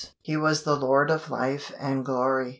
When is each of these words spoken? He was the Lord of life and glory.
He 0.19 0.35
was 0.35 0.63
the 0.63 0.75
Lord 0.75 1.11
of 1.11 1.29
life 1.29 1.71
and 1.79 2.03
glory. 2.03 2.49